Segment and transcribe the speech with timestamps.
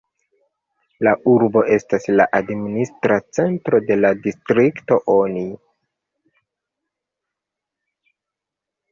[1.07, 5.43] La urbo estas la administra centro de la distrikto Oni.